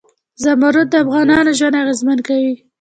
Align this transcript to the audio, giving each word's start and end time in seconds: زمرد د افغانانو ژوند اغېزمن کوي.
زمرد 0.43 0.87
د 0.91 0.95
افغانانو 1.03 1.55
ژوند 1.59 1.79
اغېزمن 1.83 2.17
کوي. 2.27 2.53